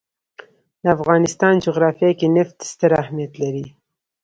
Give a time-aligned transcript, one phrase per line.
[0.81, 3.65] د افغانستان جغرافیه کې نفت ستر اهمیت لري.